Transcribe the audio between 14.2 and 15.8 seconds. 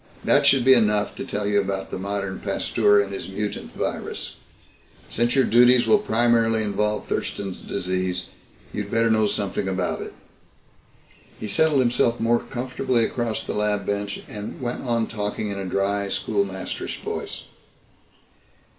and went on talking in a